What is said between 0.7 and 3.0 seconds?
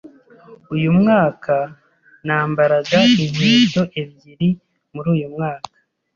Uyu mwaka nambaraga